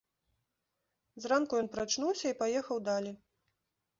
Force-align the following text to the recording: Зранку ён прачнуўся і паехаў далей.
Зранку 1.25 1.53
ён 1.63 1.69
прачнуўся 1.77 2.25
і 2.31 2.37
паехаў 2.41 2.77
далей. 2.89 3.15